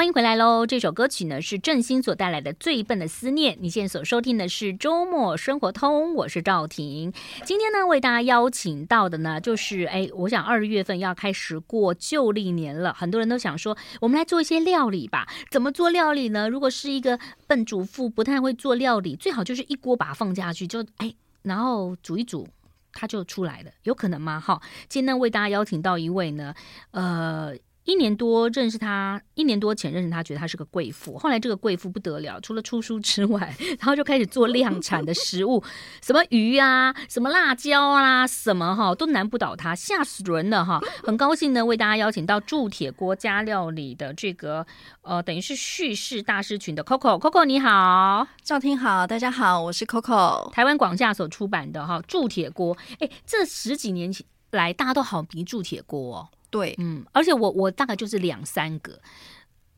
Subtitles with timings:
[0.00, 0.64] 欢迎回来喽！
[0.64, 3.54] 这首歌曲呢是郑兴所带来的《最笨的思念》。
[3.60, 7.12] 你现在所收听的是周末生活通，我是赵婷。
[7.44, 15.28] 今天呢，为大家邀请到的呢，就是哎，我想二月份要开始过旧历年了，很多人都想说，我们来做一些料理吧。
[15.50, 16.48] 怎么做料理呢？
[16.48, 22.48] 如果是一个笨主妇，不太会做料理，最好就是一锅把它放下去，就哎，然后煮一煮，
[22.94, 24.40] 它就出来了，有可能吗？
[24.40, 26.54] 哈，今天呢，为大家邀请到一位呢，
[26.92, 27.54] 呃。
[27.84, 31.18] 一年多认识他，一年多前认识他，觉得他是个贵妇。
[31.18, 35.64] 后来这个贵妇不得了，除了出书之外，然后就开始做量产的食物，
[36.02, 40.78] 什么鱼啊，什么辣椒啊，什么哈都难不倒他，吓死人了哈！
[41.02, 44.64] 很高兴呢，为大家邀请到铸铁锅家料理的这个
[45.02, 54.12] 呃，等于是叙事大师群的 Coco，Coco 你好，赵婷好，大家好，我是 Coco，台湾广架所出版的哈铸铁锅，哎，这十几年
[54.50, 56.28] 来大家都好迷铸铁锅哦。
[56.50, 59.00] 对，嗯，而且我我大概就是两三个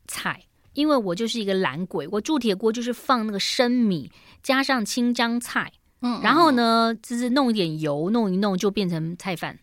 [0.07, 4.11] 菜，因为我就是一个懒鬼，我铸铁锅就是放那个生米，
[4.41, 9.59] 加上青江菜，嗯，然后呢，就是弄一点油，弄一弄就变成菜饭，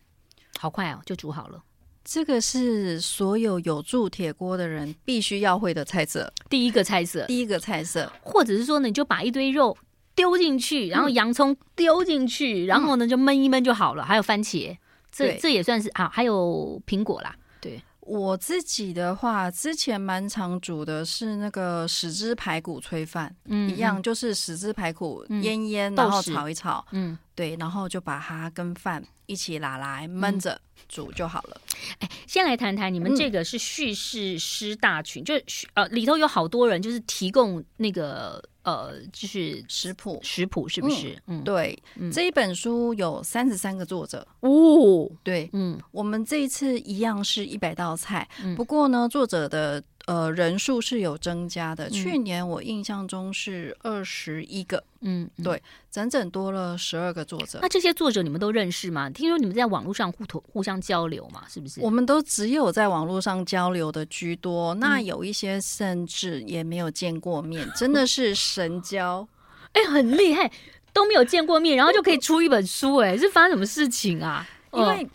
[0.57, 1.61] 好快哦，就煮好了。
[2.03, 9.77] 这个是所有有铸铁锅的人必须要会的菜色，第一个菜色，第一个菜色，或者是说呢，你就把一堆肉
[10.15, 14.75] 丢进去，然后洋葱丢进去，嗯、然后呢就焖一焖就好了，还有番茄。
[15.11, 17.35] 这这也算是啊，还有苹果啦。
[17.59, 31.61] 对，我自己的话，之前蛮常煮的是那个豉汁排骨炊饭，嗯，一样就是豉汁排骨腌腌，嗯、然后炒一炒，嗯，对，然后就把它跟饭一起拿来焖着煮就好了。
[31.99, 35.33] 哎，先来谈谈你们这个是叙事师大群，嗯、就
[35.75, 38.43] 呃里头有好多人，就是提供那个。
[38.63, 41.17] 呃，就是食谱，食谱是不是？
[41.27, 45.09] 嗯，对，嗯、这一本书有三十三个作者哦。
[45.23, 49.83] 对，嗯，我们这一次一样是一百道菜，嗯、不过呢，作者的。
[50.11, 51.89] 呃，人数是有增加的。
[51.89, 57.59] 去年我印象中是二十一个，嗯，对，整整多了十二个作者。
[57.61, 59.09] 那这些作者你们都认识吗？
[59.09, 61.79] 听说你们在网络上互通互相交流嘛，是不是？
[61.79, 64.73] 我们都只有在网络上交流的居多。
[64.75, 69.25] 那有一些甚至也没有见过面，嗯、真的是神交，
[69.71, 70.51] 哎、欸，很厉害，
[70.91, 74.45] 都没有见过面，然后就可以出一本书，哎，是发生什么事情啊？
[74.73, 75.07] 因为。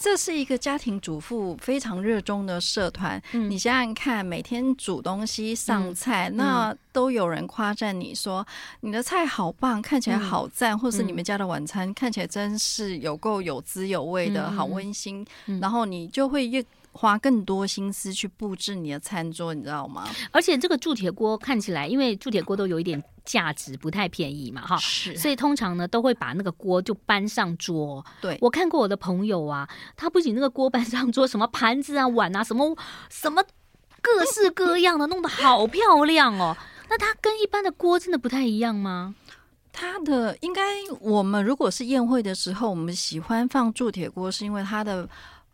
[0.00, 3.20] 这是一个家庭主妇非常热衷的社团。
[3.32, 8.46] 嗯、你想想看，每天煮东西上菜，嗯、那都有人夸赞你说
[8.80, 15.26] 你的菜好棒，看起来好赞，嗯、或是你们家的晚餐看起来真是有够有滋有味的，嗯、好温馨。
[15.46, 16.64] 嗯、然后你就会越
[16.98, 20.08] 花更多心思去布置你的餐桌，你知道吗？
[20.32, 23.02] 而且这个铸铁锅看起来，因为铸铁锅都有一点。
[23.28, 28.02] 价值不太便宜嘛，哈，是，所以通常呢都会把那个锅就搬上桌。
[28.22, 32.74] 对，我看过我的朋友啊，他不仅那个锅搬上桌，什么盘子啊、碗啊，什么
[33.10, 33.44] 什么
[34.00, 36.56] 各式各样的，弄得好漂亮哦。
[36.88, 39.14] 那它跟一般的锅真的不太一样吗？
[39.74, 40.62] 它的应该，
[40.98, 45.06] 我们如果是宴会的时候，我们喜欢放铸铁锅，是因为它的。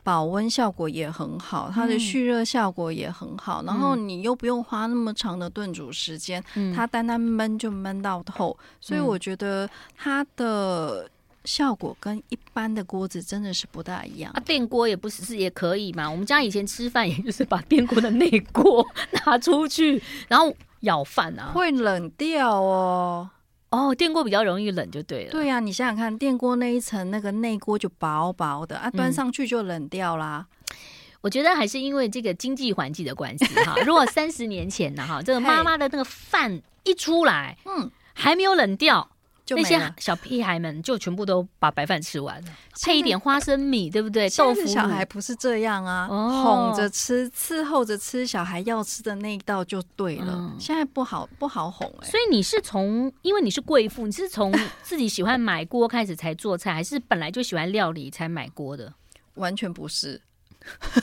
[0.04, 11.08] 保温效果也很好，它的蓄热效果也很好，嗯、然后你又不用花那么长的炖煮时间，嗯、它单单焖就焖到透，所以我觉得它的
[11.44, 14.30] 效果跟一般的锅子真的是不大一样。
[14.34, 16.10] 啊，电锅也不是是也可以嘛？
[16.10, 18.86] 我们家以前吃饭也就是把电锅的内锅
[19.26, 23.30] 拿出去，然后舀饭啊，会冷掉哦。
[23.74, 25.32] 哦，电锅比较容易冷，就对了。
[25.32, 30.46] 对呀、啊，你想想看，电锅那一层那个内锅就薄薄的啊，端上去就冷掉啦。
[30.48, 30.76] 嗯、
[31.22, 33.74] 我觉得还是因为这个经济环境的关系哈。
[33.84, 39.10] 如果三十年前呢哈，这个妈妈的那个饭一出来，嗯，还没有冷掉。
[39.50, 44.28] 那些小屁孩们就全部都把白饭吃完了，配一点花生米，对不对？
[44.30, 50.54] 豆腐小孩不是这样啊，哄着吃，伺候着吃，小孩要吃的那一道就对了。
[50.58, 52.08] 现在不好不好哄哎。
[52.08, 54.52] 所以你是从，因为你是贵妇，你是从
[54.82, 58.92] 自己喜欢买锅开始才做菜，还是本来就喜欢料理才买锅的？
[59.34, 60.22] 完全不是。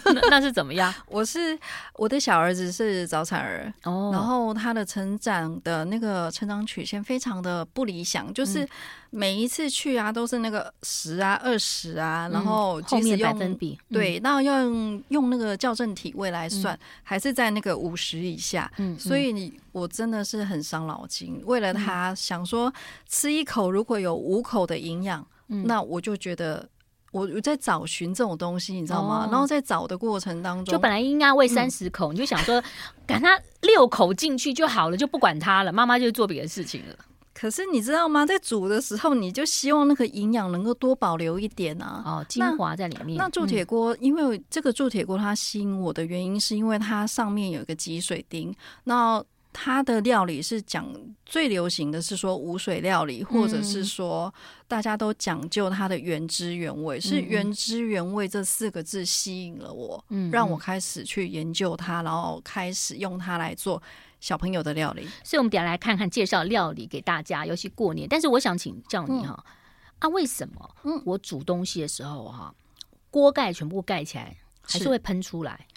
[0.06, 0.94] 那，那是怎么样？
[1.08, 1.58] 我是
[1.96, 8.68] 我的小儿子是早产儿哦，然后他的成长的那个成长曲线非常的不理想，就是
[9.10, 22.74] 每一次去啊都是那个十啊二十啊，然后后面百分比对，那要用用那个校正体位来算，还是在那个五十以下，嗯，所以你我真的是很伤脑筋，为了他想说
[23.08, 26.68] 吃一口如果有五口的营养，那我就觉得。
[27.12, 29.26] 我我在找寻这种东西，你知道吗？
[29.26, 32.62] 哦、然后在找的过程当中，就本来应该喂三十口，嗯、你就想说
[33.06, 36.96] 赶他六口进去就好了，就不管他了，妈妈就做别的事情了。
[37.34, 38.24] 可是你知道吗？
[38.26, 42.04] 在煮的时候，你就希望那个营养能够多保留一点啊。
[42.06, 43.18] 哦，精华在里面。
[43.18, 48.54] 那铸铁锅，因为这个铸铁锅它吸引我的原因，是因为它上面有一个积水钉。
[48.84, 50.88] 那它的料理是讲
[51.26, 54.34] 最流行的是说无水料理，或者是说
[54.68, 63.82] 大家都讲究它的原汁原味，嗯、是原汁原味这四个字吸引了我，嗯，让我开始去研究它，然后开始用它来做
[64.22, 65.06] 小朋友的料理。
[65.24, 68.08] 所以，我们等下来看看介绍料理给大家，尤其过年。
[68.10, 69.54] 但是，我想请教你哈，嗯、
[70.00, 70.76] 啊，为什么？
[70.84, 72.56] 嗯，我煮东西的时候哈，
[73.10, 75.68] 锅盖全部盖起来，还是会喷出来、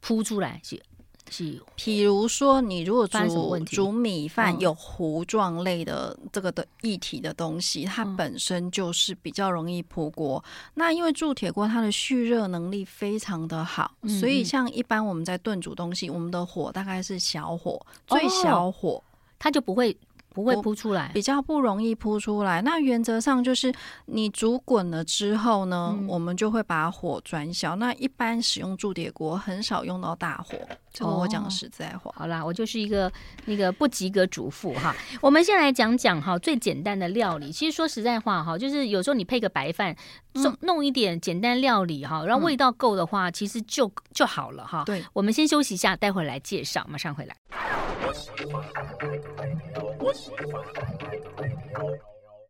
[0.00, 0.60] 扑出来？
[0.64, 0.82] 是。
[1.28, 10.42] 譬如说，你如果煮煮米饭有糊状类的这个的液体的东西，它本身就是比较容易扑锅。
[10.74, 19.02] 那因为铸铁锅它的蓄热能力非常的好，所以像一般我们在炖煮东西，我们的火大概是小火，最小火，
[19.38, 19.96] 它就不会。
[20.34, 22.62] 不会扑出来，比较不容易扑出来。
[22.62, 23.70] 那原则上就是
[24.06, 27.76] 你煮滚了之后呢，嗯、我们就会把火转小。
[27.76, 30.56] 那一般使用铸铁锅很少用到大火，
[30.92, 32.10] 这个我讲实在话。
[32.10, 33.10] 哦、好啦，我就是一个
[33.46, 34.94] 那个不及格主妇哈。
[35.22, 37.50] 我们先来讲讲哈最简单的料理。
[37.50, 39.96] 其实说实在话哈，就是有时候你配个白饭，
[40.34, 44.84] 弄弄一点简单料理哈，然后味道够的话，其实就就好了哈。
[44.84, 47.36] 对，我们先休息一下，待会儿来介绍，马上回来。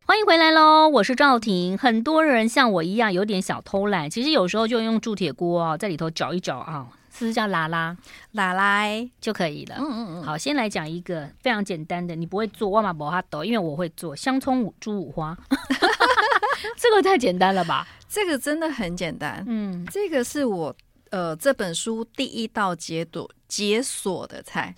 [0.05, 0.89] 欢迎回来喽！
[0.89, 1.77] 我是赵婷。
[1.77, 7.95] 很多人像我一样有点小偷懒，其实有时候就用铸铁锅啊，在里头搅一搅啊，是不是叫拉拉
[8.31, 8.83] 拉拉
[9.21, 9.75] 就可以了？
[9.77, 10.23] 嗯嗯嗯。
[10.23, 15.37] 好，先来讲一个非常简单的，你不会做，我嘛不哈抖，因为我会做香葱猪五花。
[16.77, 17.87] 这个太简单了吧？
[18.09, 19.43] 这个真的很简单。
[19.47, 20.75] 嗯，这个是我
[21.11, 23.29] 呃这本书第一道解读。
[23.45, 24.73] 解锁的菜，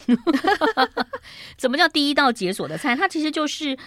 [1.57, 2.93] 怎么叫第一道解锁的菜？
[2.93, 3.77] 它其实就是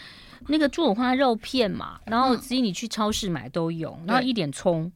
[0.46, 4.92] 那个猪五花肉片嘛，然后其实你去超市买都有，然后一点葱，嗯，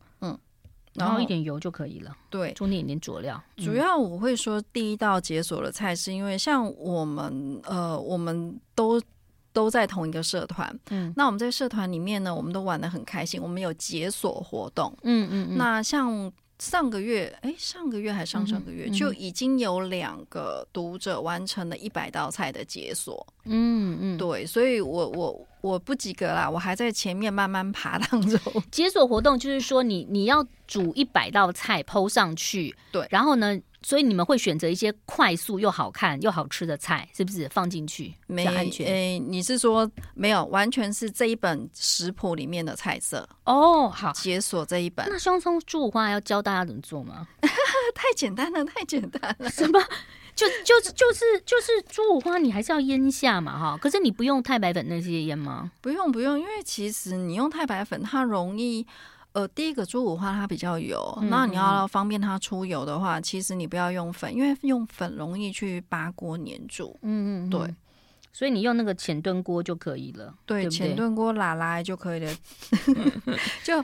[0.94, 2.16] 然后一点油就可以了。
[2.30, 3.42] 对，中间一点佐料。
[3.56, 9.00] 主要我会说第一道解锁的菜，是因为像我们呃，我们都
[9.52, 16.32] 都在同一个社团，嗯，那我们在社团里面呢，我们都玩的很开心，我们有解锁活动，嗯嗯嗯，那像。
[16.62, 23.26] 上个月，哎，上个月还上上个月，嗯、就已经有两个读者完成了一百道菜的解锁。
[23.46, 28.38] 嗯嗯，对，所以我我我不及格啦，我还在前面慢慢爬当中。
[28.70, 33.60] 解锁活动就是说你，你你要煮一百道菜，PO 上去，对，然后呢？
[33.82, 38.86] 所以你们会选择一些快速又好看又好吃的菜，是不是放进去比较安全？
[38.86, 40.44] 诶，你是说没有？
[40.46, 43.88] 完全是这一本食谱里面的菜色哦。
[43.88, 45.06] 好，解锁这一本。
[45.08, 47.26] 那香葱猪五花要教大家怎么做吗？
[47.94, 49.50] 太简单了，太简单了。
[49.50, 49.80] 什么？
[50.34, 53.78] 就就是就是就是猪五花，你还是要腌下嘛，哈。
[53.80, 55.70] 可是你不用太白粉那些腌吗？
[55.82, 58.86] 不用不用，因为其实你用太白粉，它容易。
[59.32, 66.98] 呃，第一个猪五花它比较油，嗯、那你要方便它出油的话，其实你不要用粉，因为用粉容易去扒锅粘住。
[67.00, 67.74] 嗯嗯，对，
[68.30, 70.34] 所以你用那个浅炖锅就可以了。
[70.44, 72.32] 对，浅炖锅拉拉就可以了。
[73.64, 73.82] 就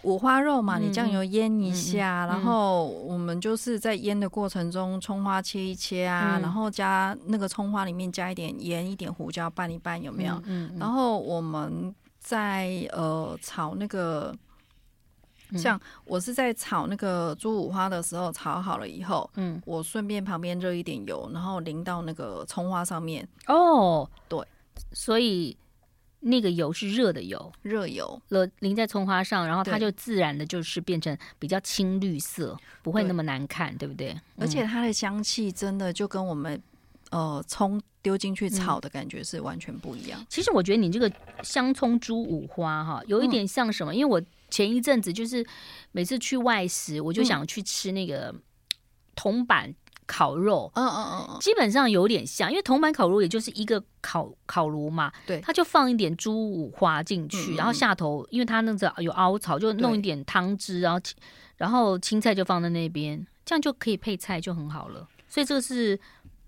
[0.00, 10.40] 五花肉嘛，你酱油腌一下，嗯、然后我们就是在腌的过程中，葱花切一切啊，嗯、然后加那个葱花里面加一点盐、一点胡椒拌一拌，有没有？
[10.46, 14.34] 嗯然后我们在呃炒那个。
[15.54, 23.26] 像我是在炒那个猪五花的时候，炒好了以后，嗯，我顺便旁边热一点油，然后淋到那个葱花上面。
[23.46, 24.40] 哦，对，
[24.92, 25.56] 所以
[26.20, 34.20] 那个油是热的油，热油了淋在葱花上，然后它就自然的就是变成比较青绿色，不会那么难看，对，对不对？
[34.38, 36.60] 而且它的香气真的就跟我们
[37.10, 40.24] 呃葱丢进去炒的感觉是完全不一样。
[40.28, 41.10] 其实我觉得你这个
[41.42, 43.92] 香葱猪五花哈，有一点像什么？
[43.92, 44.20] 嗯、因为我。
[44.50, 45.44] 前一阵子就是
[45.92, 48.34] 每次去外食，我就想去吃那个
[49.14, 49.74] 铜板
[50.06, 50.70] 烤肉。
[50.74, 55.12] 嗯嗯嗯嗯，基本上有点像，因为铜板烤肉也就是一个烤烤炉嘛。
[55.26, 61.00] 对，他就放一点猪五花进去，嗯、然后下头，因为他那个有凹槽，就弄一点汤汁，然后
[61.56, 65.08] 然后青菜就放在那边，这样就可以配菜，就很好了。
[65.28, 65.98] 所以这个是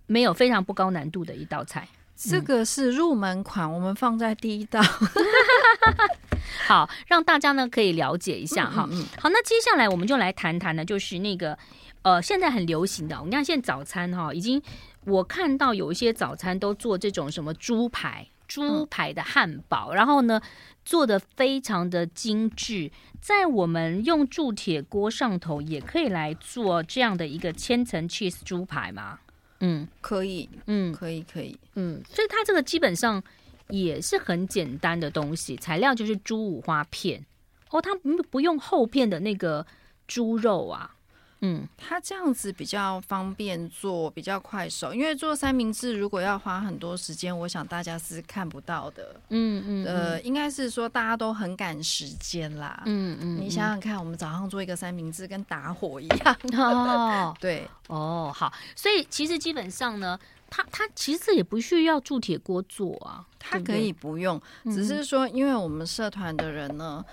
[0.07, 1.89] 没有非常不高难度的一道菜。
[2.19, 4.83] 这个是入门款，我们放在第一道。
[6.67, 8.89] 好，让大家呢可以了解一下哈。
[8.91, 11.57] 嗯嗯嗯好，那接下来我们就来谈谈呢，就是那个
[12.03, 14.61] 呃，现在很流行的，我们看现在早餐哈，已经
[15.05, 20.41] 我看到有一些早餐都做这种什么猪排、猪排的汉堡，嗯、然后呢
[20.85, 29.21] 做的非常的精致，在我们用铸铁锅上头也可以来做这样的一个千层 cheese 猪排吗？
[29.61, 33.23] 嗯，可以，嗯，可以，可以，嗯，所以它这个基本上
[33.69, 37.25] 也是很简单的东西，材料就是猪五花片。
[37.71, 39.67] 哦，它不不用厚片的那个
[40.07, 40.95] 猪肉啊。
[41.41, 44.93] 嗯，它这样子比较方便做，比较快手。
[44.93, 49.15] 因为做三明治如果要花很多时间，我想大家是看不到的。
[49.29, 52.83] 嗯嗯，呃，应该是说大家都很赶时间啦。
[52.87, 56.37] 嗯嗯，你想想看，我们早上做一个三明治跟打火一样。
[56.59, 58.53] 哦，对，哦，好。
[58.75, 60.19] 所以其实基本上呢，
[60.51, 67.05] 它它其实也不需要铸铁锅做啊，它可以不用，只是说因为我们社团的人呢。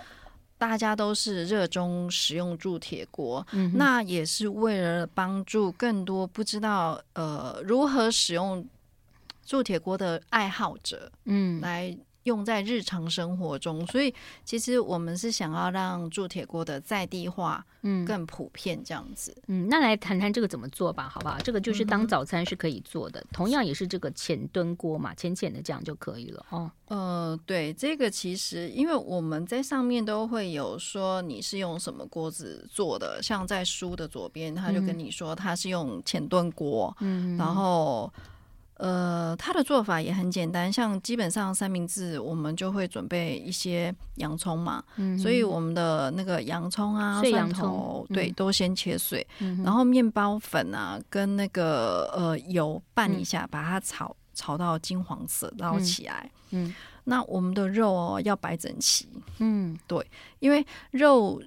[0.68, 8.68] 大家都是热衷使用铸铁锅，嗯、那也是为了帮助更多不知道呃如何使用
[9.46, 11.96] 铸铁锅的爱好者，嗯，来。
[12.26, 14.14] 用在日常生活中，所以
[14.44, 19.36] 其实我们是想要让铸铁锅的在地化，嗯，更普遍这样子。
[19.48, 21.38] 嗯，那来谈谈这个怎么做吧，好不好？
[21.40, 26.70] 这个就是当早餐是可以做的，嗯、同样也是这个浅炖锅嘛，浅浅的这样就可以了哦。
[26.88, 38.12] 呃，对，这个其实因为我们在上面都会有说你是用什么锅子做的，像在书的左边，他就跟你说他是用浅炖锅，嗯，然后。
[38.78, 56.30] 呃，它的做法也很简单，像基本上三明治，我们就会准备一些洋葱嘛，嗯、所以我们的那个洋葱啊、蒜头，蒜头对，嗯、都先切碎，嗯、然后面包粉啊跟那个呃油拌一下，嗯、把它炒炒到金黄色，捞起来。
[56.52, 59.08] 嗯，嗯那我们的肉哦要摆整齐，
[59.40, 60.06] 嗯，对，
[60.40, 61.42] 因为肉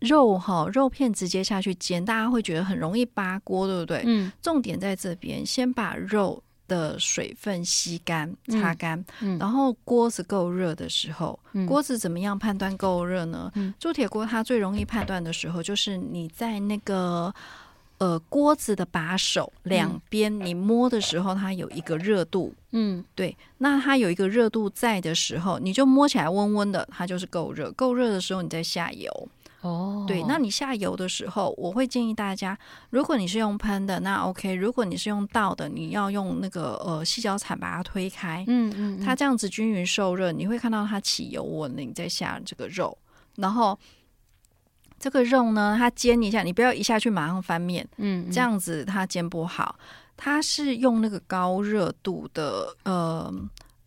[0.00, 4.02] 肉哈肉片直接下去煎，大家会觉得很容易扒锅，对不对？
[4.04, 6.42] 嗯，重点在这边，先把肉。
[6.72, 9.04] 的水分吸干、擦干，
[9.38, 13.52] 然后锅子够热的时候，嗯、锅子怎么样判断够热呢？
[13.56, 17.34] 嗯、铸铁锅它最容易判断的时候，就是你在那个
[17.98, 22.54] 呃锅子的把手两边，你摸的时候，它有一个热度。
[22.70, 27.70] 嗯，对，那它有一个热度在的时候，你就摸起来温温的，它就是够热。
[27.72, 29.28] 够热的时候，你再下油。
[29.62, 32.58] 哦，对，那你下油的时候，我会建议大家，
[32.90, 42.96] 如果你是用喷的，那 OK；如果你是用倒的，你要用那个呃细胶铲把它推开，嗯嗯，它这样子均匀受热，你会看到它起油温了，你再下这个肉，
[43.36, 43.78] 然后
[44.98, 49.78] 这个肉呢，它煎一下，你不要一下去马上翻面，嗯，这样子它煎不好，
[50.16, 53.32] 它是用那个高热度的呃。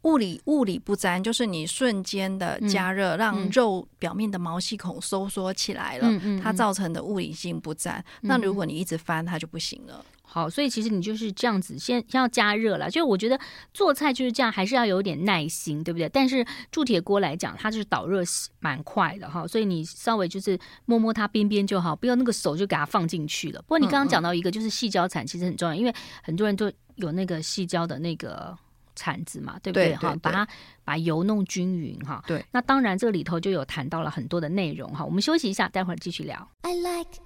[0.06, 6.08] 物理物理不沾，就是你瞬间的加热，嗯、让肉表面的毛细孔收缩起来了，
[6.42, 8.04] 它造成的物理性不沾。
[8.22, 10.06] 嗯、那如果你一直翻，它就不行了。
[10.22, 12.90] 好，所以其实你就是这样子，先先要加热了。
[12.90, 13.40] 就我觉得
[13.74, 16.08] 做菜就是这样，还是要有点耐心，对不对？
[16.10, 18.22] 但是铸铁锅来讲，它就是导热
[18.60, 23.62] 蛮快的哈，所以你稍微就是摸摸它边边就好，不要那个手就给它放进去了。
[23.62, 28.56] 不过你刚刚讲到一个，就是细胶铲其实很重要，因为很多人都有那个细胶的那个。
[28.96, 29.96] 铲子嘛，对不对？
[29.96, 30.48] 哈，把它
[30.84, 32.24] 把油弄均匀哈。
[32.28, 35.04] 对，那当然这里头就有谈到了很多的内容哈。
[35.06, 36.50] 我们休息一下，待会儿继续聊。
[36.62, 37.20] I like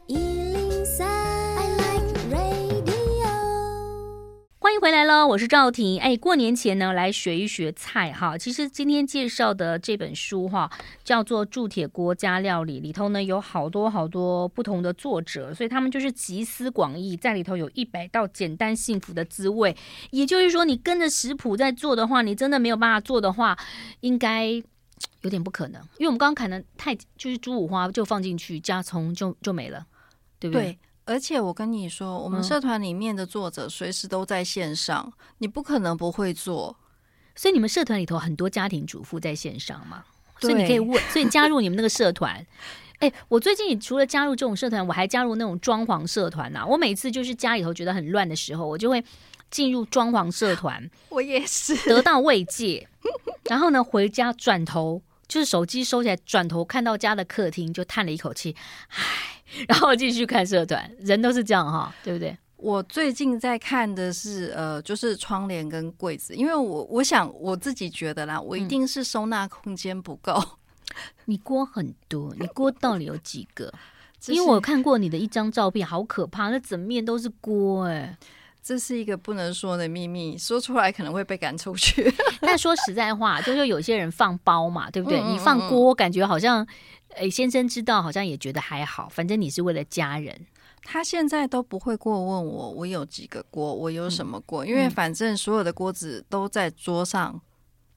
[4.79, 5.99] 回来了，我是赵婷。
[5.99, 8.37] 哎，过年前呢，来学一学菜哈。
[8.37, 10.71] 其实今天介绍的这本书哈，
[11.03, 19.75] 叫做《铸铁锅家料理》，里头呢有好多好多不同的作者，所以他们就是集思广益，在里头有一百道简单幸福的滋味。
[20.11, 23.57] 也就是说，你跟着食谱在做的话，你真的没有办法做的话，
[23.99, 24.47] 应该
[25.21, 25.81] 有点不可能。
[25.97, 29.85] 因为我们刚刚砍的太就是猪五花，就放进去加葱就就没了，
[30.39, 30.57] 对不？
[30.57, 30.79] 对
[31.09, 36.75] 而且我跟你说，我们社团里面的作者随时都在线上，嗯、你不可能不会做。
[37.35, 40.03] 所以你们社团里头很多家庭主妇在线上嘛？
[40.39, 42.45] 所以你可以问，所以加入你们那个社团。
[42.99, 46.65] 哎，我最近除了加入这种社团，我还加入那种装潢社团呐、啊。
[46.67, 49.03] 我每次就是家里头觉得很乱的时候，我就会
[49.49, 50.87] 进入装潢社团。
[51.09, 52.87] 我也是得到慰藉，
[53.45, 58.53] 然后呢，回家转头就是手机收起来，转头看到家的客厅，就叹了一口气，
[58.89, 58.97] 唉。
[59.67, 62.37] 然后继续看社团，人都是这样哈，对不对？
[62.57, 70.33] 我最近在看的是呃，就是窗帘跟柜子，因为我我想我自己觉得啦，我一定是收纳空间不够。
[70.33, 70.95] 嗯、
[71.25, 73.73] 你锅很多，你锅到底有几个？
[74.27, 78.15] 因为我看过你的一张照片，好可怕，那整面都是锅哎。
[78.61, 82.13] 这是一个不能说的秘密，说出来可能会被赶出去。
[82.41, 85.19] 但说实在话，就是有些人放包嘛，对不对？
[85.19, 86.67] 嗯嗯嗯，你放锅，感觉好像。
[87.15, 90.45] 诶，先生知道好像也觉得还好，反正你是为了家人。
[90.83, 97.41] 他现在都不会过问我，我有几个锅，我有什么锅，嗯、因为反正所有的锅子都在桌上，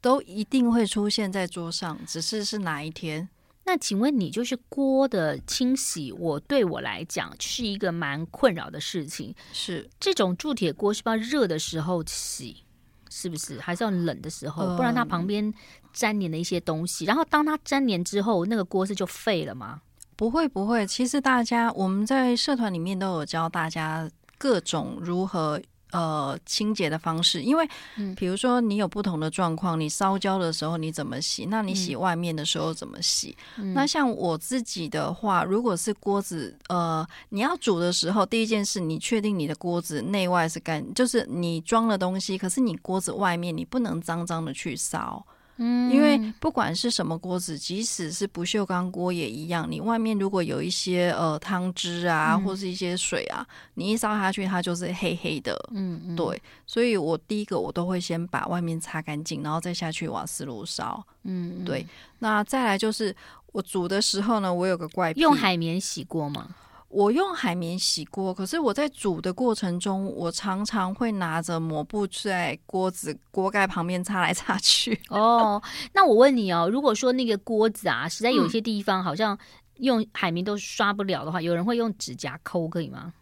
[0.00, 3.28] 都一定会出现在桌上，只是是哪一天。
[3.64, 9.34] 那请问你就是锅的清洗，我对我来讲是一个蛮困扰的事情。
[9.52, 12.64] 是这种铸铁锅是不是要热的时候洗？
[13.08, 13.60] 是不是？
[13.60, 15.52] 还是要冷的时候，不然它旁边
[15.92, 17.04] 粘连的一些东西。
[17.04, 19.82] 嗯、然后当它粘连之后，那个锅是就废了吗？
[20.16, 25.60] 不会不会，其实大家我们在社团里面都有教大家各种如何。
[25.92, 27.68] 呃，清洁的方式，因为，
[28.16, 31.46] 比如说你有不同的状况，你烧焦的时候你怎么洗？
[31.46, 33.36] 那你洗外面的时候怎么洗？
[33.58, 45.24] 嗯、那像我自己的话，如果是锅子，呃，你要煮的时候，第一件事，你确定你的锅子内外是干，就是你装了东西，可是你锅子外面你不能脏脏的去烧。
[45.64, 49.64] 嗯，因为不管是什么锅子，即使是不锈钢锅也一样。
[49.70, 55.56] 你外面如果有一些呃汤汁啊，或是一些水啊，你一烧下去，它就是黑黑的。
[55.72, 56.42] 嗯嗯，对。
[56.66, 61.00] 所以我第一个我都会先把外面擦干净，然后再下去瓦斯炉烧。
[61.22, 61.86] 嗯，对。
[62.18, 63.14] 那再来就是
[63.52, 66.48] 我煮的时候呢，我有个怪癖，用海绵洗锅吗？
[66.92, 75.00] 我用海绵洗锅，可是我在煮的过程中，我常常会拿着抹布在锅子锅盖旁边擦来擦去。
[75.08, 75.60] 哦，
[75.94, 79.36] 那我问你哦，如果说那个锅子啊，实在有些地方好像
[79.78, 83.14] 用海绵都刷不了的话，嗯、有人会用指甲抠，可以吗？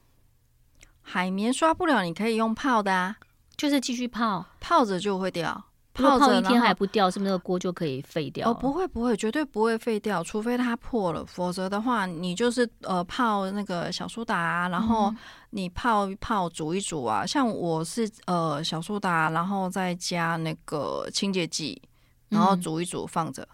[1.01, 3.19] 海绵刷不了，你可以用泡的啊，
[3.57, 5.67] 就是继续泡，泡着就会掉。
[5.93, 8.51] 泡泡一天还不掉，是不是那个锅就可以废掉？
[8.51, 15.13] 哦，不会不会，绝对不会废掉，除非它破了，否则的话，你就是呃泡那个小苏打啊，然后
[15.51, 17.27] 你泡一泡煮一煮啊。
[17.27, 21.81] 像我是呃小苏打，然后再加那个清洁剂，
[22.29, 23.47] 然后煮一煮放着。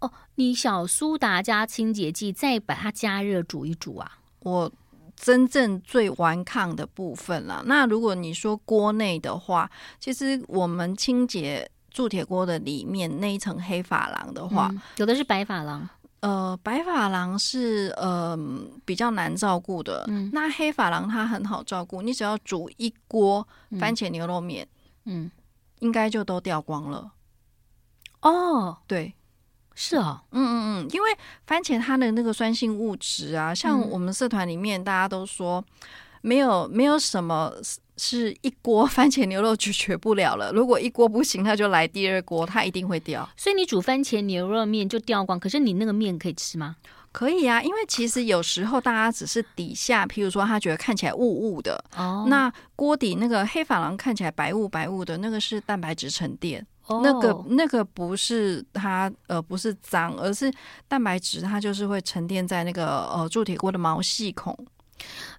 [0.00, 4.12] 哦，你小苏打加清洁剂，再把它加热煮一煮啊？
[4.40, 4.72] 我。
[5.18, 7.62] 真正最顽抗的部分了。
[7.66, 15.88] 那如果你说锅内的话，其实我们清洁铸铁锅的里面那一层黑珐琅的话，嗯，有的是白珐琅。
[16.20, 18.38] 呃，白珐琅是呃
[18.84, 20.04] 比较难照顾的。
[20.08, 23.46] 嗯，那黑珐琅它很好照顾，你只要煮一锅
[23.78, 24.66] 番茄牛肉面，
[25.04, 25.30] 嗯，
[25.80, 27.12] 应该就都掉光了。
[28.22, 29.14] 哦，对。
[29.80, 31.08] 是啊，嗯嗯嗯，因为
[31.46, 35.64] 番茄它的那个酸性物质啊，像我们社团里面大家都说，
[36.20, 37.52] 没有没有什么
[37.96, 40.50] 是一锅番茄牛肉解决不了了。
[40.50, 43.28] 如果一锅不行，它就来第二锅，它一定会掉。
[43.36, 46.74] 所以你煮番茄牛肉面就掉光，可是你那个面可以吃吗？
[47.12, 56.66] 可以啊，因为其实有时候大家只是底下，譬如说他觉得看起来雾雾的，哦，那锅底那个黑珐琅看起来白雾白雾的，那个是蛋白质沉淀。
[57.02, 60.52] 那个那个不是它呃不是脏，而是
[60.86, 64.56] 蛋白质它就是会沉淀在那个呃铸铁锅的毛细孔。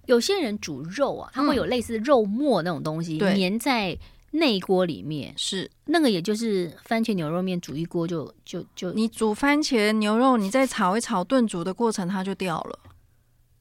[0.06, 3.96] 有些人煮肉啊，它会有类似肉末那种东西粘在
[4.30, 12.78] 内锅里面，是那个也就是番茄牛肉面煮一锅就就就你煮番茄牛肉，你再炒一炒炖煮的过程它就掉了。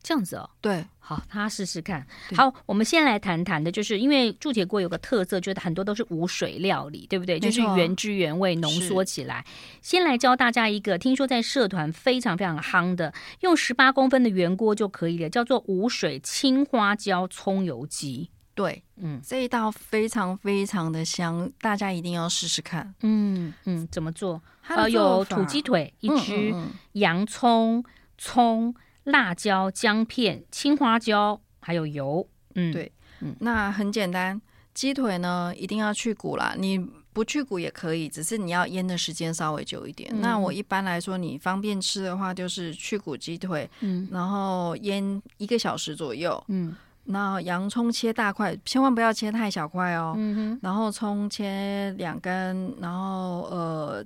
[0.02, 2.08] 这样子哦，对，好，他试试看。
[2.36, 7.38] 好，我们先来谈谈的，就是因为铸铁锅有个特色，就是很多都是无水料理，对不对？
[7.38, 9.46] 就是原汁原味浓缩起来。
[9.82, 18.30] 先来教大家一个，听说在社团非常非常夯的，用十八公分的圆锅就可以了，叫做无水青花椒葱油鸡。
[18.56, 22.94] 对，嗯，这一道非常非常的香，大家一定要试试看。
[23.02, 24.42] 嗯嗯，怎么做？
[24.68, 27.84] 呃，有土鸡腿一只，嗯嗯嗯洋葱
[28.18, 28.74] 葱。
[29.12, 32.28] 辣椒、姜片、青花椒，还有油。
[32.56, 32.92] 嗯，对，
[33.22, 34.42] 嗯，那很简单。
[34.74, 36.56] 鸡腿呢，一定要去骨啦。
[36.58, 36.80] 你
[37.12, 40.10] 不去骨也可以，只是你要腌的时间稍微久一点。
[40.14, 54.06] 嗯、那我一般来说，你方便吃的话，就是去骨鸡腿，嗯，然后腌一个小时左右，嗯，然后洋葱切大块，千万不要切太小块哦，嗯哼，然后葱切两根，然后呃。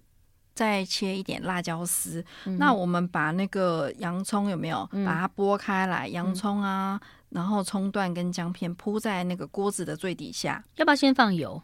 [0.54, 6.08] 再切一点辣椒丝，嗯、那我们把那个洋葱有没有、嗯、把它剥开来？
[6.08, 10.64] 洋葱啊，嗯、然后葱段跟姜片铺在那个锅子的最底下。
[10.76, 11.62] 要不要先放油？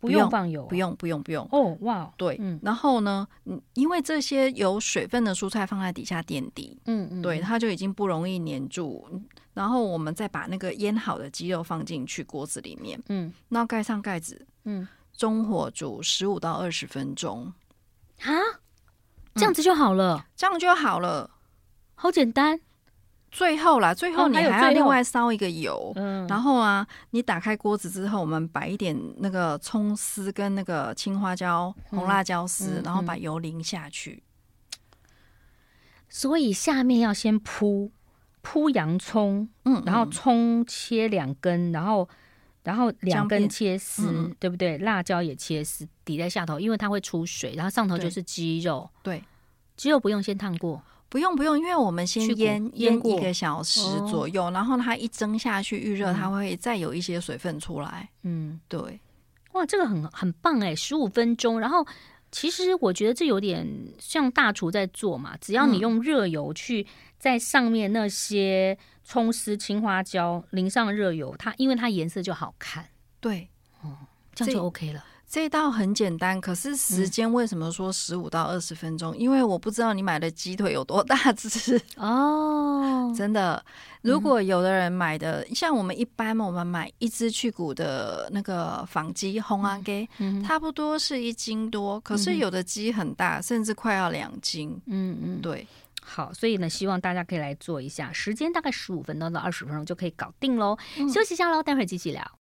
[0.00, 1.46] 不用放油，不用不用不用。
[1.52, 3.28] 哦，哇，对，嗯、然后呢，
[3.74, 9.06] 因为这些有水分的蔬菜放在底下垫底，嗯嗯，对，它就已经不容易粘住。
[9.52, 17.52] 然后我们再把那个腌好的鸡肉放进去锅子里面，嗯，然后盖上盖子，嗯，中火煮十五到二十分钟。
[18.22, 18.60] 啊，
[19.34, 21.30] 这样子就好了，嗯，这样就好了，
[21.94, 22.60] 好简单。
[23.30, 34.22] 最后啦，最后你还要另外烧一个油，嗯，然后啊，你打开锅子之后，我们摆一点那个葱丝跟那个青花椒、红辣椒丝，嗯，然后把油淋下去。
[36.08, 37.92] 所以下面要先铺
[38.40, 42.08] 铺洋葱，嗯，然后葱切两根，然后。
[42.62, 44.76] 然后两根切丝，嗯、对不对？
[44.78, 47.54] 辣椒也切丝，抵在下头，因为它会出水。
[47.54, 49.22] 然后上头就是鸡肉，对，
[49.76, 58.08] 鸡肉不用先烫过，不用不用，因为我们先腌腌一个小时左右，哦、然后它一蒸下去预热，嗯、它会再有一些水分出来。
[58.22, 59.00] 嗯，对。
[59.52, 61.58] 哇，这个很很棒哎，十五分钟。
[61.58, 61.84] 然后
[62.30, 63.66] 其实我觉得这有点
[63.98, 66.86] 像大厨在做嘛，只要你用热油去
[67.18, 72.88] 在上面那些葱丝、青花椒淋上热油，它因为它颜色就好看。
[73.18, 73.48] 对，
[73.82, 73.98] 哦，
[74.34, 75.04] 这样就 OK 了。
[75.30, 79.14] 这道很简单，可是时间为什么说十五到二十分钟？
[79.14, 79.18] 嗯。
[79.20, 83.14] 因为我不知道你买的鸡腿有多大只 哦。
[83.16, 83.64] 真的，
[84.02, 90.08] 如果有的人买的，嗯、像我们一般我们买一只去骨的那个仿鸡红阿鸡，
[90.44, 92.00] 差不多是一斤多。
[92.00, 94.76] 可是有的鸡很大，嗯、甚至快要两斤。
[94.86, 95.64] 嗯嗯，对。
[96.02, 100.76] 好，所以呢，希望大家可以来做一下，时间大概十五分钟到二十分钟就可以搞定喽。
[100.98, 101.08] 嗯。
[101.08, 102.38] 休息一下喽，待会儿继续聊。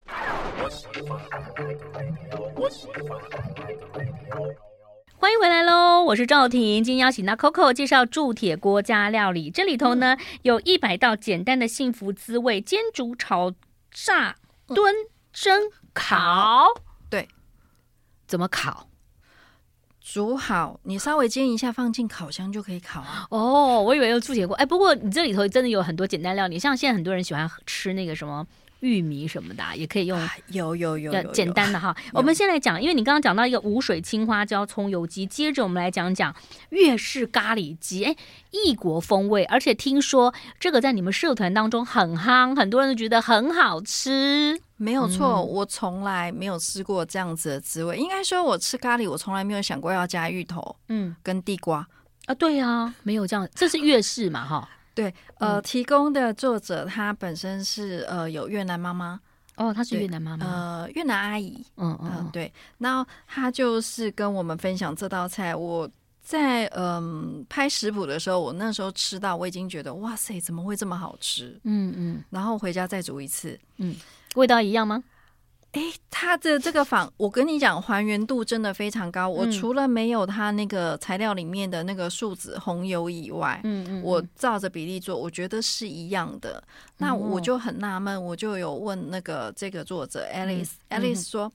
[5.19, 6.83] 欢迎回来喽，我是赵婷。
[6.83, 13.51] 今天邀请到 Coco 介绍铸铁锅加料理，这里头呢有一百道简单的幸福滋味：煎、煮、炒、
[13.91, 14.35] 炸、
[14.67, 14.93] 炖、
[15.33, 16.67] 蒸、烤。
[17.09, 17.27] 对，
[18.27, 18.87] 怎么烤？
[20.13, 23.27] 煮好，你稍微煎一下，放进烤箱就可以烤啊。
[23.29, 24.55] 哦，我以为有铸铁锅。
[24.55, 28.47] 哎，不过你这里头真的有很多简单料理，像现在很多人喜欢吃那个什么
[28.81, 30.19] 玉米什么的，也可以用。
[30.47, 31.95] 有有有，简单的哈。
[32.13, 36.35] 我们先来讲，因为你刚刚讲到一个无水青花椒葱油鸡，接着我们来讲讲
[36.69, 38.05] 粤式咖喱鸡。
[38.05, 38.15] 哎，
[38.51, 44.59] 异国风味，而且听说这个在你们社团当中很夯，很多人都觉得很好吃。
[44.77, 47.97] 没有错，嗯、我从来没有吃过这样子的滋味。
[47.97, 51.87] 应该说，我吃咖喱，我从来没有想过要加芋头，嗯，跟地瓜
[52.27, 52.35] 啊。
[52.35, 54.69] 对啊，没有这样，这是粤式嘛，哈。
[54.97, 59.19] 对，呃，提供的作者他本身是呃有越南妈妈
[59.57, 62.51] 哦，她是越南妈妈，呃，越南阿姨，嗯嗯、呃，对。
[62.79, 65.55] 然后他就是跟我们分享这道菜。
[65.55, 65.87] 我
[66.21, 71.59] 在嗯、呃、拍食谱的时候，我那时候吃到，我已经觉得哇塞，怎么会这么好吃？
[71.63, 72.23] 嗯嗯。
[72.31, 73.95] 然后回家再煮一次，嗯。
[74.35, 75.03] 味道一样吗？
[75.77, 79.29] 哎，它的这个仿，我跟你讲，还原度真的非常高。
[79.29, 86.63] 我除了没有它那个材料里面的那个树脂红油以外，嗯嗯，我照着比例做，我觉得是一样的。
[86.97, 91.51] 那我就很纳闷，我就有问那个这个作者 Alice，Alice 说。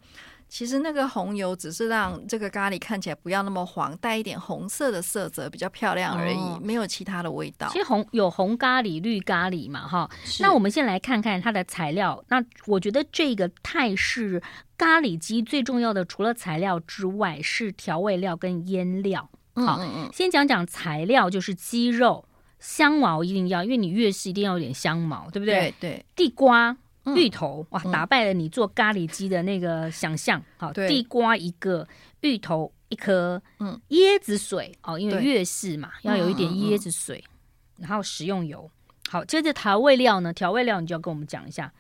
[0.53, 7.67] 其实那个红油只是让这个咖喱看起来不要那么黄，带一点红色的色泽，比较漂亮而已，哦、没有其他的味道。
[7.73, 10.11] 其实红有红咖喱、绿咖喱嘛，哈。
[10.41, 12.23] 那我们先来看看它的材料。
[12.29, 14.43] 那我觉得这个泰式
[14.77, 19.31] 咖喱鸡最重要的，除了材料之外，是调味料跟腌料。
[19.55, 22.27] 好，嗯嗯嗯，先讲讲材料，就是鸡肉、
[22.59, 25.73] 香茅一定要，因为你粤式一定要有点香茅，对不对？
[25.81, 26.07] 对，对。
[26.15, 26.77] 地瓜。
[27.17, 30.43] 芋头哇，打败了你做咖喱鸡的那个想象。
[30.57, 31.87] 好，地瓜一个，
[32.21, 37.23] 芋头一颗，嗯，椰子水哦，因为粤式嘛，要有一点椰子水，
[37.79, 38.71] 然后食用油。
[39.11, 40.33] 好，接着调味料呢？
[40.33, 41.73] 调味料你就要跟我们讲一下。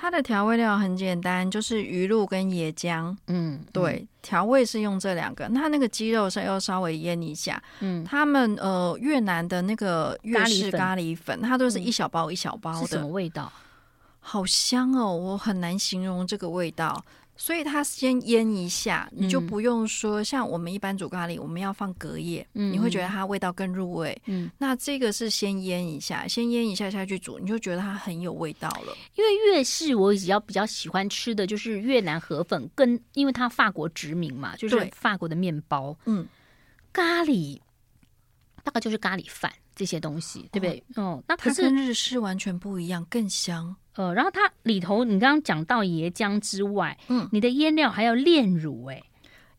[0.00, 3.16] 它的调味料很简单，就是鱼露跟椰浆。
[3.26, 5.48] 嗯，对，调味是用这两个。
[5.48, 7.60] 那那个鸡肉是要稍微腌一下。
[7.80, 12.86] 嗯，他们呃越南的那个粤式咖喱粉，它都是一小包一小包的。
[12.86, 13.52] 什么味道？
[14.28, 17.02] 好香哦，我很难形容这个味道，
[17.34, 24.20] 所以它先腌一下，你就不用说像我们一般煮咖喱，我们要放隔夜，嗯，你会觉得它味道更入味。
[24.26, 28.94] 嗯，那这个是先腌一下，先腌一下下去煮，你就觉得它很有味道了。
[29.14, 35.96] 因为粤式我比较比较喜欢吃的就是越南河粉，跟因为它法国殖民嘛，就是法国的面包。
[36.04, 36.26] 嗯，
[36.92, 37.58] 咖喱
[38.62, 40.84] 大概就是咖喱饭这些东西，对不对？
[40.96, 43.74] 哦，哦，那可是它跟日式完全不一样，更香。
[43.98, 49.02] 呃，然后它里头，你刚刚讲到椰浆之外，嗯，你的腌料还要炼乳，哎，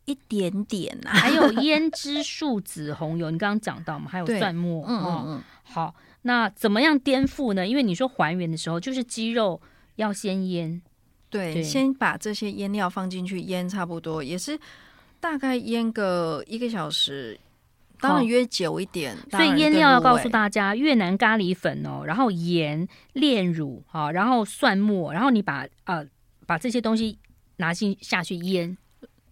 [0.06, 7.68] 一点点啊，还有 胭脂树脂红油，你刚刚讲到嘛，还有蒜末，嗯嗯嗯，好，那怎么样颠覆呢？
[7.68, 9.60] 因为你说还原的时候，就是鸡肉
[9.98, 10.82] 要先腌，
[11.30, 14.58] 对，对先把这些腌料放进去腌，差不多也是
[15.20, 17.38] 大概腌个一个小时。
[18.00, 26.06] 当然约久一点，所以腌料要告诉大家，越南咖喱粉哦，然后盐、炼乳，好，然后蒜末，然后你把呃
[26.46, 27.20] 把这些东西
[27.58, 28.78] 拿进下去腌，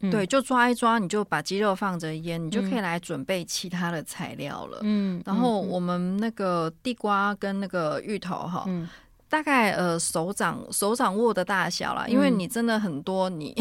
[0.02, 4.80] 嗯、对，就抓一抓，你就把鸡肉放着腌，你就可以来准备其他的材料了。
[4.84, 8.88] 嗯，然后我们那个地瓜跟那个芋头哈，嗯、
[9.30, 13.56] 大概呃手掌手掌握的大小啦，因为你真的很多你。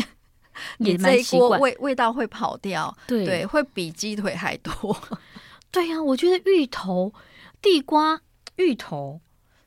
[0.78, 4.96] 你这一锅味味道会跑掉，对对，会比鸡腿还多。
[5.70, 7.12] 对呀、啊，我觉得芋头、
[7.60, 8.20] 地瓜、
[8.56, 9.20] 芋头、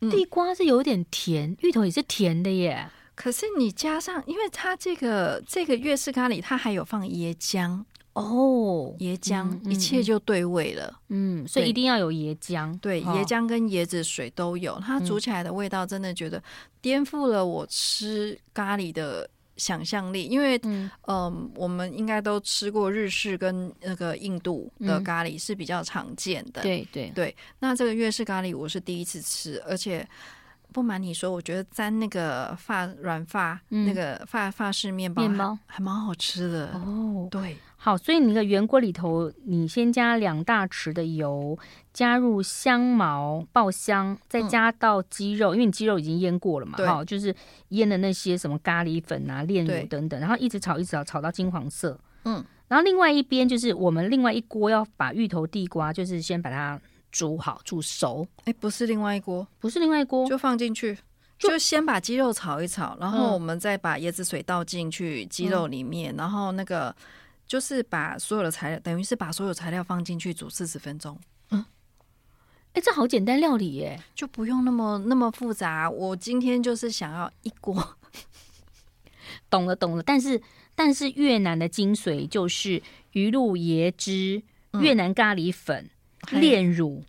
[0.09, 2.89] 地瓜是有点甜，嗯、芋头也是甜的耶。
[3.13, 10.99] 可是你加上，因为它这个这个粤式咖喱，它还有放椰浆哦，椰浆，嗯、一切就对味了。
[11.09, 12.77] 嗯，所以一定要有椰浆。
[12.79, 16.41] 对，椰浆跟椰子水都有，它煮起来的味道真的觉得
[16.81, 19.29] 颠覆了我吃咖喱的。
[19.59, 26.61] 想象力，因为嗯、呃，我们应该都吃过日式跟那个印度的咖喱是比较常见的。
[26.61, 27.11] 对对。
[27.13, 30.07] 对，那这个粤式咖喱我是第一次吃，而且
[30.71, 35.57] 不瞒你说，我觉得沾那个发软发、嗯、那个发发式面包，面包。
[35.65, 36.67] 还蛮好吃的。
[36.73, 37.27] 哦。
[37.31, 37.57] 对。
[37.81, 41.57] 好，所以你那个圆锅里头，你先加两大匙的油，
[41.93, 47.33] 加入香茅爆香，再加到鸡肉，嗯、因为你鸡肉已经腌过了嘛，好，就是
[47.69, 51.97] 腌的那些什么咖喱粉啊、炼乳等等，然后一直炒，一直炒，炒到金黄色。
[52.25, 56.77] 嗯，然后另外一边就是我们另外一锅要把芋头地瓜，就是先把它
[57.11, 58.27] 煮好、煮熟。
[58.45, 60.97] 哎，不是另外一锅，不是另外一锅，就放进去，
[61.37, 66.95] 就先把鸡肉炒一炒，然后我们再把椰子水倒进去鸡肉里面，嗯、然后那个。
[67.49, 71.19] 就是把所有的材料，等于是把所有材料放进去煮四十分钟。
[71.49, 71.65] 嗯，哎、
[72.73, 75.89] 欸，这好简单料理耶，就不用那么那么复杂。
[75.89, 77.97] 我今天就是想要一锅，
[79.49, 80.03] 懂了懂了。
[80.03, 80.39] 但是
[80.75, 84.43] 但是越南的精髓就是鱼露、椰汁、
[84.79, 85.89] 越南咖喱粉、
[86.31, 87.03] 炼、嗯、乳。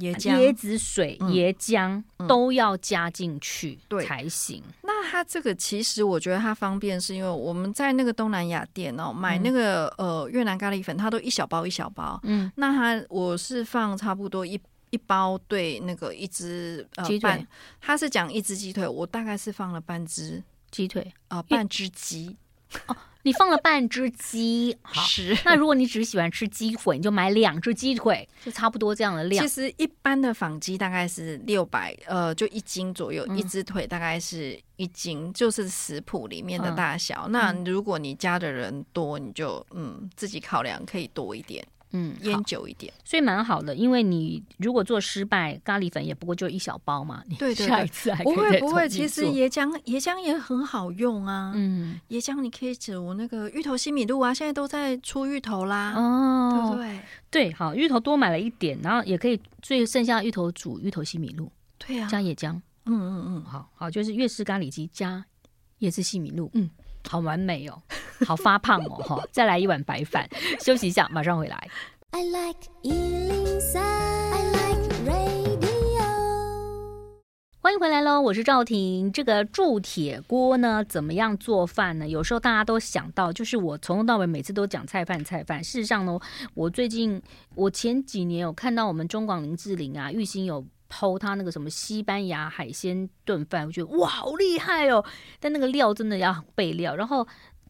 [0.00, 4.60] 椰浆椰子水、椰浆、嗯、都要加进去才行。
[4.82, 12.18] 那它这个其实我觉得它方便，是因为我们在那个东南亚店哦买那个、嗯、呃越南咖喱粉，它都一小包一小包。
[12.24, 17.46] 嗯，那它我是放差不多一一包对那个一只呃鸡腿，
[17.80, 22.36] 它是讲一只鸡腿，我大概是放了半只鸡腿啊、呃，半只鸡
[22.88, 22.96] 哦。
[23.24, 25.36] 你放了半只鸡，是。
[25.46, 29.42] 那如果你只喜欢吃鸡腿，你就买两只鸡腿，就差不多这样的量。
[29.42, 37.24] 其实一般的仿鸡大概是六百，呃，就一斤左右，嗯、一只腿大概是一斤，就是食谱里面的大小。
[37.26, 41.66] 嗯、那如果你家的人多，你就嗯自己考量可以多一点。
[41.96, 43.72] 嗯，腌久一点，所以蛮好的。
[43.74, 47.22] 因为你如果做失败，咖喱粉也不过就一小包嘛。
[47.38, 48.88] 对对对，下一次还不会不会。
[48.88, 51.52] 其实椰浆椰浆也很好用啊。
[51.54, 55.94] 嗯，椰浆你可以煮那个芋头西米露啊，现在都在出芋头啦。
[55.94, 61.50] 哦，对对对，好，芋头多买了一点，然后也可以最剩下芋头煮芋头西米露。
[61.78, 62.60] 对呀、啊，加椰浆。
[62.86, 65.24] 嗯嗯嗯，好好，就是粤式咖喱鸡加
[65.78, 66.50] 椰子西米露。
[66.54, 66.68] 嗯，
[67.08, 67.82] 好完美哦。
[68.26, 69.22] 好发胖哦，哈！
[69.30, 70.28] 再来一碗白饭，
[70.60, 71.68] 休息一下，马上回来。
[72.12, 75.64] I like 103, I like radio。
[77.60, 79.10] 欢迎回来喽，我是赵婷。
[79.10, 82.06] 这个铸铁锅呢，怎么样做饭呢？
[82.06, 85.64] 有时候大家都想到，就是我从头到尾每次都讲菜饭菜饭。
[85.64, 86.18] 事实上呢，
[86.54, 87.20] 我最近
[87.54, 95.04] 我前几年有看到我们中广林志玲啊，玉兴有偷他那个什么西班牙海鲜炖饭，我觉得哇，好厉害哦！
[95.40, 97.26] 但那个料真的要备料，然后。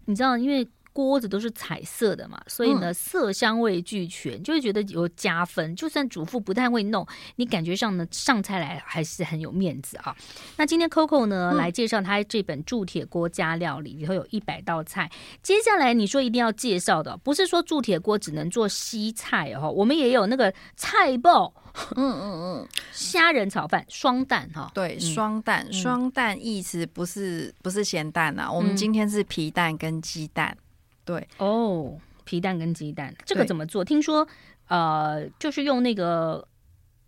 [0.06, 5.74] 你知道，因为锅子都是彩色的嘛，所以呢，色香味俱全，就会觉得有加分。
[5.74, 10.16] 就算主妇不太会弄，你感觉上呢，上菜来还是很有面子啊。
[10.56, 15.10] 那今天 Coco 呢来介绍他这本铸铁锅加料理，里头有一百道菜。
[15.42, 21.52] 接下来你说一定要介绍的，不是说铸铁锅只能做西菜哦，我们也有那个菜爆。
[21.96, 30.56] 嗯嗯嗯，虾仁炒饭双蛋哈，对，双蛋双蛋意思不是不是咸蛋啊，我们今天是皮蛋跟鸡蛋，
[31.04, 33.84] 对哦，皮蛋跟鸡蛋这个怎么做？
[33.84, 34.26] 听说
[34.68, 36.46] 呃，就是用那个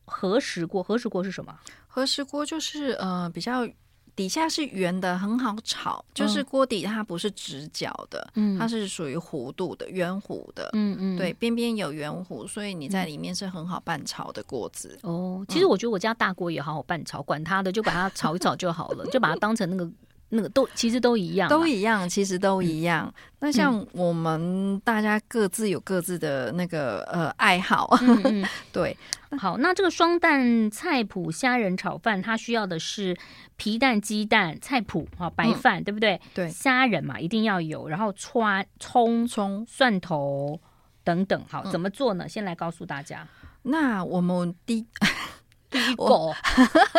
[0.05, 1.55] 和食锅，和食锅是什么？
[1.87, 3.69] 和食锅就是呃比较。
[4.15, 14.99] 底下是圆的，很好炒，就是锅底它不是直角的，嗯，它是属于弧度的，圆弧的，嗯嗯，对，边边有圆弧，所以你在里面是很好拌炒的锅子。
[15.03, 19.87] 哦，其实我觉得我家大锅也好好拌炒，管它的，就把它炒一炒就好了， 就把它当成那个。
[20.31, 23.07] 那个都其实都一样，都一样，其实都一样。
[23.07, 28.97] 嗯、那像我们大家各自有各自的那个呃爱好，嗯嗯 对。
[29.39, 33.17] 好，那这个双蛋菜脯虾仁炒饭，它需要的是
[33.57, 36.21] 皮蛋、鸡蛋、菜脯啊、白饭，嗯、对不对？
[36.35, 38.43] 对，虾仁嘛一定要有，然后葱、
[38.81, 40.59] 葱、葱、蒜头
[41.05, 41.41] 等等。
[41.49, 42.25] 好，怎么做呢？
[42.25, 43.29] 嗯、先来告诉大家。
[43.63, 44.87] 那我们第一
[45.71, 46.35] 第一个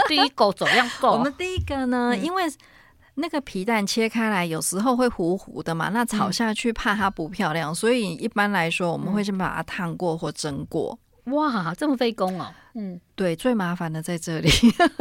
[0.08, 1.12] 第一个怎样 做？
[1.12, 2.44] 我们第一个呢，嗯、因为。
[3.19, 10.97] 那个皮蛋切开来，有时候会糊糊的嘛，那炒下去怕它不漂亮，嗯、所以一般来说我们会先把它烫过或蒸过。
[11.25, 12.53] 哇，这么费工哦！
[12.75, 14.47] 嗯，对，最麻烦的在这里，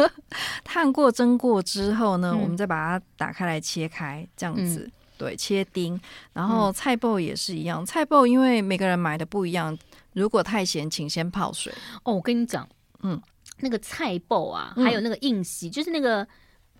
[0.64, 6.00] 烫过蒸过之后呢，嗯、我们再把它打开来切开，这样子，嗯、对，切丁。
[6.32, 9.76] 然后菜脯也是一样，菜脯因为每个人买的不一样，
[10.14, 11.70] 如果太咸，请先泡水。
[12.02, 12.66] 哦，我跟你讲，
[13.02, 13.20] 嗯，
[13.60, 16.26] 那个菜脯啊，还有那个硬席，嗯、就是那个。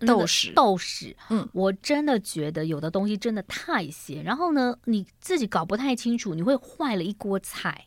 [0.05, 7.85] 豆豉，豆豉，嗯，我真的觉得有的东西真的太咸，然后呢，你自己搞不太清楚，你会坏了一锅菜。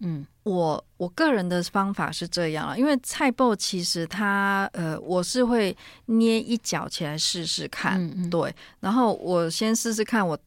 [0.00, 5.76] 嗯，我我个人的方法是这样了，因为菜爆其实它呃，我是会
[6.06, 8.30] 捏一角起来试试看，嗯嗯。
[8.30, 10.38] 对，然后我先试试看我。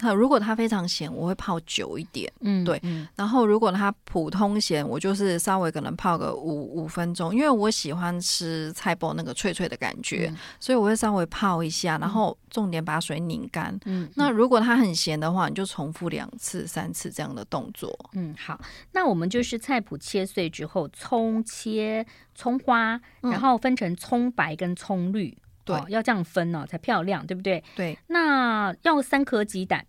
[0.00, 2.80] 它如果它非常咸，我会泡久一点，嗯，对。
[2.82, 13.78] 嗯、然后如果它普通咸，我就是稍微可能泡个五五分钟，因为我喜欢吃菜脯那个脆脆的感觉，嗯、所以我会稍微泡一下，然后重点把水拧干。
[13.84, 17.94] 嗯，那如果它很咸的话，你就重复两次、三次这样的动作。
[18.14, 18.58] 嗯，好。
[18.92, 25.36] 那我们就是菜脯切碎之后，葱切葱花，然后分成葱白跟葱绿。
[25.64, 27.62] 对、哦，要这样分呢、哦，才漂亮，对不对？
[27.76, 27.98] 对。
[28.06, 29.84] 那要三颗鸡蛋，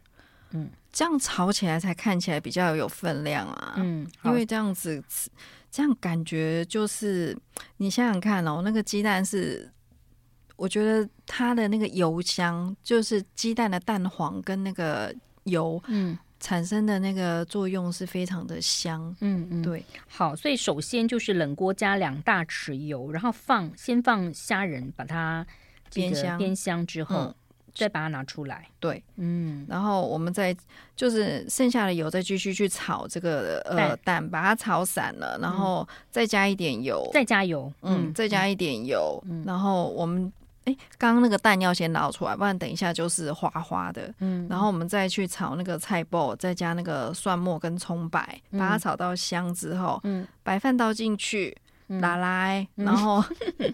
[0.51, 3.73] 嗯，这样炒起来才看起来比较有分量啊。
[3.77, 5.03] 嗯，因为这样子，
[5.71, 7.37] 这样感觉就是，
[7.77, 9.71] 你想想看哦，那个鸡蛋是，
[10.55, 16.17] 我觉得它的那个油香，就是鸡蛋的蛋黄跟那个油，嗯。
[16.43, 25.45] 产生的那个作用是非常的香，嗯嗯，对，好，所以首先就是冷锅加两大匙油，然后放先放虾仁，把它
[25.91, 27.35] 煸香，煸香之后、嗯、
[27.75, 30.55] 再把它拿出来，对，嗯，然后我们再
[30.95, 38.13] 就是剩下的油再继续去炒这个呃蛋，把它炒散了，然后再加一点油，再加油，嗯，嗯。
[38.13, 40.31] 再加一点油，嗯、然后我们。
[40.65, 44.13] 哎，刚刚那个蛋要先捞出来，不然等一下就是花花的。
[44.19, 51.57] 嗯，然后我们再去炒那个菜脯，再加那个蒜末跟葱白，把它炒到香之后，嗯，白饭倒进去，
[51.99, 53.23] 拉拉，然后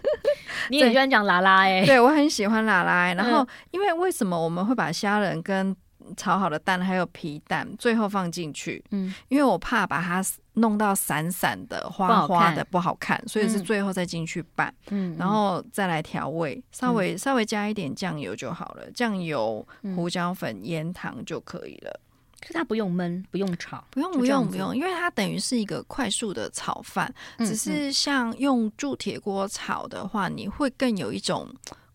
[0.70, 3.12] 你也喜欢讲拉拉哎，对我很喜欢拉拉。
[3.14, 5.74] 然后，因为为什么我们会把虾仁跟
[6.16, 8.82] 炒好的蛋还有皮蛋最后放进去？
[8.90, 10.22] 嗯，因为我怕把它。
[10.58, 22.00] 弄到散散的、花花的不好看，所以是最后再进去拌，嗯，然后再来调味，稍微稍微加一点酱油就好了，酱油、胡椒粉、盐、糖就可以了。
[22.40, 31.48] 可是它不用焖，不用炒，不用不用不用，因为它等于是一个快速的炒饭，只是像用铸铁锅炒的话，你会更有一种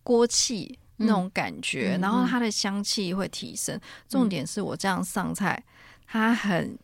[0.04, 3.80] 锅气那种感觉，然后它的香气会提升。
[4.08, 5.64] 重点是我这样上菜，
[6.06, 6.78] 它很。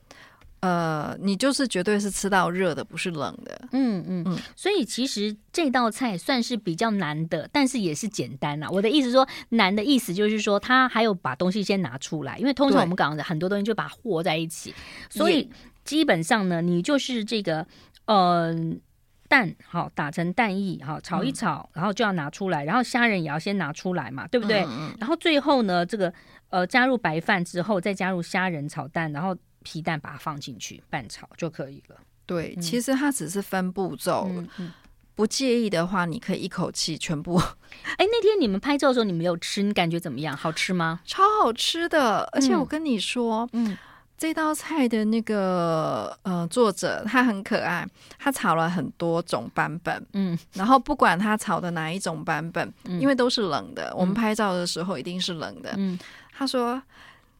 [0.61, 3.69] 呃，你就是绝对是吃到热的，不是冷的。
[3.71, 8.67] 嗯嗯嗯，所以其实这道菜算是比较难的，但是也是简单啦。
[8.69, 14.75] 我的意思说，难的意思就是说，它还有把东西先拿出来，因为通常我们讲的很多东西就把它和在一起，
[15.09, 15.49] 所以
[15.85, 17.65] 基本上呢，你就是这个
[18.05, 18.53] 呃
[19.29, 24.67] 蛋好打成蛋液好炒一炒，然后就要拿出来，然后虾仁也要先拿出来嘛，对不对？
[24.99, 26.13] 然后最后呢，这个
[26.49, 29.33] 呃加入白饭之后，再加入虾仁炒蛋，然后。
[29.63, 31.95] 皮蛋把它放进去拌炒就可以了。
[32.25, 34.29] 对，嗯、其实它只是分步骤。
[35.15, 37.35] 不介意的话，你可以一口气全部。
[37.97, 40.37] 哎，那天你们拍照的时候，你没有吃，你感觉怎么样？
[40.37, 41.01] 好吃吗？
[41.03, 42.21] 超好吃的！
[42.31, 43.77] 而且我跟你说，嗯，
[44.17, 47.85] 这道菜的那个呃作者他很可爱，
[48.17, 50.05] 他炒了很多种版本。
[50.13, 55.73] 嗯，然后不管他炒的哪一种版本，嗯、因为都是冷的，我们拍照的时候一定是冷的。
[55.75, 55.99] 嗯，
[56.31, 56.81] 他说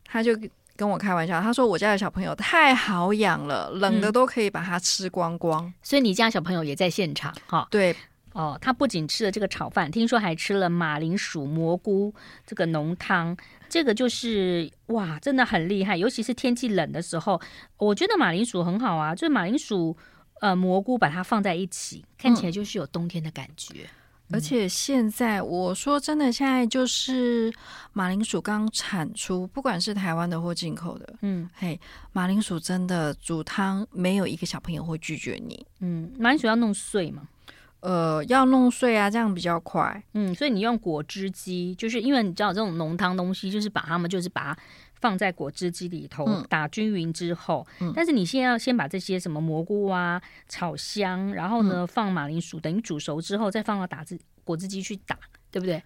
[0.04, 0.38] 他就。
[0.80, 5.66] 跟我开玩笑，他说我家的小朋友太好养了，冷的都可以把它吃光光。
[5.66, 7.68] 嗯，所以你家小朋友也在现场哈？
[7.70, 7.94] 对，
[8.32, 12.16] 哦，他不仅吃了这个炒饭，听说还吃了马铃薯蘑菇
[12.48, 13.36] 这个浓汤，
[13.68, 15.98] 这个就是哇，真的很厉害。
[15.98, 17.42] 尤其是天气冷的时候，
[17.76, 19.98] 我觉得马铃薯很好啊，就是马铃薯
[20.40, 23.82] 呃蘑菇把它放在一起，看起来就是有冬天的感觉。
[23.84, 23.99] 嗯
[24.32, 27.54] 而且现在我说真的，现在就是
[27.94, 31.80] 马铃薯刚产出，不管是台湾的或进口的，嗯，嘿，
[32.12, 35.66] 马铃薯真的煮汤没有一个小朋友会拒绝你。
[35.80, 37.24] 嗯，马铃薯要弄碎吗？
[37.80, 40.04] 呃，要弄碎啊，这样比较快。
[40.14, 44.62] 嗯，所以你用果汁机，就是因为你知道这种浓汤东西，就是把它们就是把它。
[45.02, 55.18] 放在果汁机里头打均匀之后，嗯、但是你现在要先把这些什么蘑菇啊炒香，然后呢、嗯、放马铃薯，等于煮熟之后再放到打汁果汁机去打，
[55.52, 55.82] 对不对？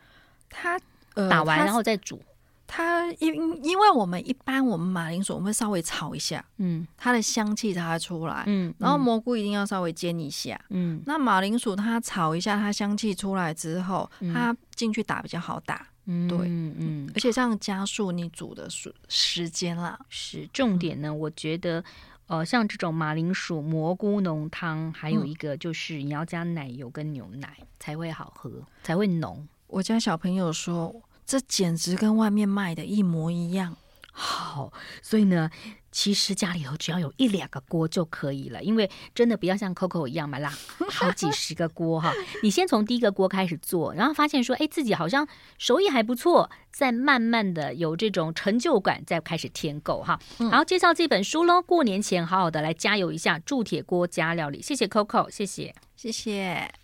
[0.49, 0.79] 它、
[1.15, 2.21] 呃、打完然后再煮。
[2.65, 15.85] 它因因为我们一般我们马铃薯我们会稍微炒一下，嗯，它的香气才会出来，嗯，然后蘑菇一定要稍微煎一下，嗯，那马铃薯它炒一下，它香气出来之后，它进去打比较好打。
[16.05, 19.97] 嗯，对，嗯嗯，而且这样加速你煮的时时间啦。
[20.09, 21.13] 是重点呢。
[21.13, 21.83] 我觉得，
[22.27, 28.51] 呃，像这种马铃薯蘑菇浓汤，还有一个就是你要加奶油跟牛奶才会好喝，
[28.83, 29.47] 才会浓。
[29.67, 30.93] 我家小朋友说，
[31.25, 33.75] 这简直跟外面卖的一模一样。
[34.11, 35.49] 好，所以呢，
[35.93, 40.51] 其实家里头只要有一两个锅就可以了，因为真的不要像 Coco 一样嘛，啦，
[40.89, 42.11] 好几十个锅哈。
[42.41, 45.25] 你先从第一个锅开始做，然后发现说，哎，自己好像
[45.59, 50.19] 手艺还不错，再慢慢的有这种成就感，再开始添购哈。
[50.51, 54.61] 好，介绍这本书喽，过年前好好的来加油一下铸铁锅加料理。
[54.61, 56.82] 谢谢 Coco，谢谢，谢谢。